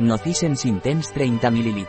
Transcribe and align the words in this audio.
Nocisen 0.00 0.54
Intense 0.62 1.12
30 1.12 1.50
ml. 1.50 1.86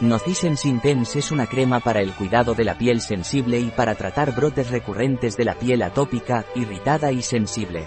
Nocisen 0.00 0.56
Intense 0.62 1.20
es 1.20 1.32
una 1.32 1.46
crema 1.46 1.80
para 1.80 2.02
el 2.02 2.12
cuidado 2.12 2.52
de 2.52 2.64
la 2.64 2.76
piel 2.76 3.00
sensible 3.00 3.58
y 3.58 3.70
para 3.70 3.94
tratar 3.94 4.36
brotes 4.36 4.68
recurrentes 4.68 5.38
de 5.38 5.46
la 5.46 5.54
piel 5.54 5.80
atópica, 5.80 6.44
irritada 6.54 7.12
y 7.12 7.22
sensible. 7.22 7.86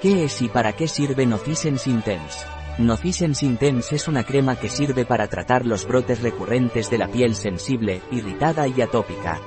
¿Qué 0.00 0.24
es 0.24 0.40
y 0.40 0.48
para 0.48 0.72
qué 0.72 0.88
sirve 0.88 1.26
Nocisen 1.26 1.76
Intense? 1.84 2.46
Nocisen 2.78 3.34
Intense 3.38 3.96
es 3.96 4.08
una 4.08 4.24
crema 4.24 4.56
que 4.56 4.70
sirve 4.70 5.04
para 5.04 5.28
tratar 5.28 5.66
los 5.66 5.86
brotes 5.86 6.22
recurrentes 6.22 6.88
de 6.88 6.96
la 6.96 7.08
piel 7.08 7.34
sensible, 7.34 8.00
irritada 8.10 8.66
y 8.66 8.80
atópica. 8.80 9.42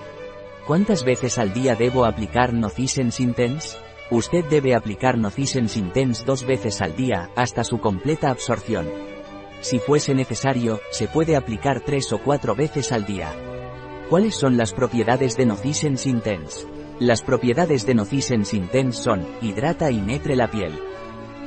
¿Cuántas 0.68 1.04
veces 1.04 1.40
al 1.40 1.54
día 1.54 1.74
debo 1.74 2.06
aplicar 2.06 2.54
Nocisen 2.54 3.10
Intense? 3.18 3.89
Usted 4.12 4.44
debe 4.46 4.74
aplicar 4.74 5.20
Nocisen 5.20 5.68
Intense 5.76 6.26
dos 6.26 6.44
veces 6.44 6.82
al 6.82 6.96
día, 6.96 7.30
hasta 7.36 7.64
su 7.64 7.80
completa 7.80 8.32
absorción. 8.32 8.88
Si 9.62 9.78
fuese 9.78 10.16
necesario, 10.16 10.80
se 10.90 11.08
puede 11.08 11.36
aplicar 11.36 11.82
tres 11.82 12.12
o 12.12 12.18
cuatro 12.18 12.56
veces 12.56 12.92
al 12.92 13.06
día. 13.06 13.32
¿Cuáles 14.10 14.34
son 14.34 14.58
las 14.58 14.74
propiedades 14.74 15.38
de 15.38 15.46
Nocisen 15.46 15.96
Intense? 16.04 16.66
Las 17.00 17.22
propiedades 17.22 17.86
de 17.86 17.94
Nocisen 17.94 18.44
Intense 18.52 19.04
son, 19.04 19.28
hidrata 19.42 19.92
y 19.92 20.02
netre 20.02 20.36
la 20.36 20.50
piel. 20.50 20.80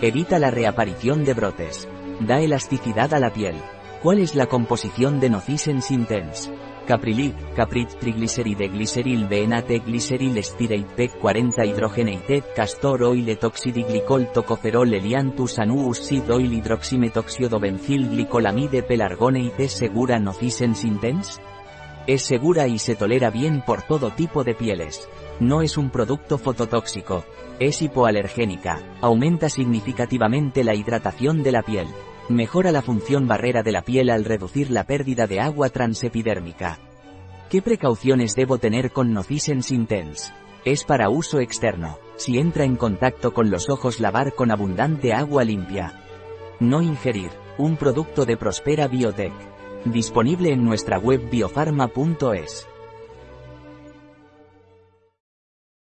Evita 0.00 0.38
la 0.38 0.52
reaparición 0.52 1.24
de 1.24 1.34
brotes. 1.34 1.88
Da 2.20 2.40
elasticidad 2.40 3.12
a 3.12 3.18
la 3.18 3.32
piel. 3.32 3.56
¿Cuál 4.02 4.20
es 4.20 4.36
la 4.36 4.46
composición 4.46 5.18
de 5.18 5.30
Nocisen 5.30 5.80
Intense? 5.90 6.52
Caprilic, 6.86 7.54
caprit 7.54 7.88
trigliceride 8.00 8.68
gliceril 8.68 9.28
BNAT 9.28 9.68
gliceril 9.86 10.36
estirate 10.38 10.86
PEC 10.96 11.18
40 11.18 11.64
hidrogenated 11.64 12.44
castor 12.56 13.04
oil 13.04 13.28
etoxidiglicol 13.28 14.32
tocoferol 14.32 14.92
eliantus 14.92 15.58
anuus 15.60 15.98
seed 15.98 16.28
oil 16.30 16.52
hidroximetoxiodobencil 16.52 18.08
glicolamide 18.10 18.82
pelargonate 18.82 19.64
¿Es 19.64 19.72
segura 19.72 20.18
Nocisen 20.18 20.74
Intense? 20.82 21.40
Es 22.08 22.22
segura 22.22 22.66
y 22.66 22.80
se 22.80 22.96
tolera 22.96 23.30
bien 23.30 23.62
por 23.64 23.82
todo 23.82 24.10
tipo 24.10 24.42
de 24.42 24.54
pieles. 24.54 25.08
No 25.38 25.62
es 25.62 25.76
un 25.76 25.90
producto 25.90 26.36
fototóxico. 26.36 27.24
Es 27.60 27.80
hipoalergénica. 27.80 28.80
Aumenta 29.00 29.48
significativamente 29.48 30.64
la 30.64 30.74
hidratación 30.74 31.44
de 31.44 31.52
la 31.52 31.62
piel. 31.62 31.86
Mejora 32.28 32.72
la 32.72 32.82
función 32.82 33.26
barrera 33.26 33.62
de 33.62 33.72
la 33.72 33.82
piel 33.82 34.08
al 34.10 34.24
reducir 34.24 34.70
la 34.70 34.84
pérdida 34.84 35.26
de 35.26 35.40
agua 35.40 35.68
transepidérmica. 35.70 36.78
¿Qué 37.50 37.60
precauciones 37.60 38.34
debo 38.34 38.58
tener 38.58 38.92
con 38.92 39.12
Nocisen 39.12 39.60
Intense? 39.68 40.32
Es 40.64 40.84
para 40.84 41.10
uso 41.10 41.40
externo. 41.40 41.98
Si 42.16 42.38
entra 42.38 42.64
en 42.64 42.76
contacto 42.76 43.34
con 43.34 43.50
los 43.50 43.68
ojos 43.68 43.98
lavar 43.98 44.34
con 44.34 44.50
abundante 44.50 45.12
agua 45.12 45.44
limpia. 45.44 46.00
No 46.60 46.80
ingerir. 46.80 47.30
Un 47.58 47.76
producto 47.76 48.24
de 48.24 48.36
Prospera 48.36 48.86
Biotech. 48.86 49.32
Disponible 49.84 50.52
en 50.52 50.64
nuestra 50.64 50.98
web 50.98 51.28
biofarma.es. 51.28 52.68